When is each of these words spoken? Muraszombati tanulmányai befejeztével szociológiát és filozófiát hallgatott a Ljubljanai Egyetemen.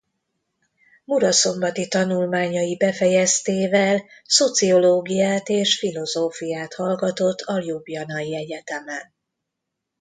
Muraszombati 1.05 1.87
tanulmányai 1.87 2.75
befejeztével 2.75 4.03
szociológiát 4.23 5.49
és 5.49 5.77
filozófiát 5.77 6.73
hallgatott 6.73 7.39
a 7.41 7.57
Ljubljanai 7.59 8.35
Egyetemen. 8.35 9.13